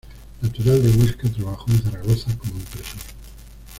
Natural 0.41 0.81
de 0.81 0.89
Huesca, 0.89 1.29
trabajó 1.29 1.69
en 1.69 1.83
Zaragoza 1.83 2.35
como 2.39 2.53
impresor. 2.57 2.97